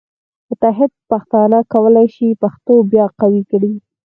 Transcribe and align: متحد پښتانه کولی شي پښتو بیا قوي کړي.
متحد 0.49 0.91
پښتانه 1.09 1.59
کولی 1.73 2.07
شي 2.15 2.27
پښتو 2.41 2.73
بیا 2.91 3.05
قوي 3.19 3.43
کړي. 3.51 3.73